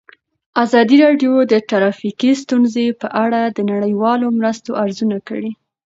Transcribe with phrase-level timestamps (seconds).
[0.63, 5.51] ازادي راډیو د ټرافیکي ستونزې په اړه د نړیوالو مرستو ارزونه کړې.